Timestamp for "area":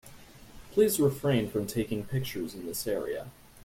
2.87-3.27